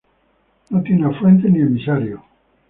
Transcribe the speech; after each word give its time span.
No 0.71 0.81
tiene 0.81 1.05
afluentes 1.05 1.51
ni 1.51 1.61
emisarios. 1.61 2.21